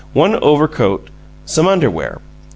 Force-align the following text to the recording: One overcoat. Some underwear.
One 0.13 0.33
overcoat. 0.43 1.09
Some 1.45 1.67
underwear. 1.67 2.21